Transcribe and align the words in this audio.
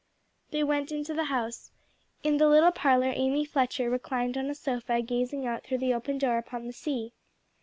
They 0.49 0.63
went 0.63 0.91
into 0.91 1.13
the 1.13 1.25
house. 1.25 1.69
In 2.23 2.37
the 2.37 2.47
little 2.47 2.71
parlor 2.71 3.13
Amy 3.15 3.45
Fletcher 3.45 3.87
reclined 3.87 4.35
on 4.35 4.49
a 4.49 4.55
sofa 4.55 4.99
gazing 5.03 5.45
out 5.45 5.63
through 5.63 5.77
the 5.77 5.93
open 5.93 6.17
door 6.17 6.39
upon 6.39 6.65
the 6.65 6.73
sea. 6.73 7.13